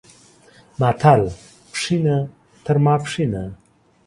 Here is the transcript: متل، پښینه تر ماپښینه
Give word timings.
متل، 0.79 1.21
پښینه 1.71 2.17
تر 2.65 2.77
ماپښینه 2.85 3.43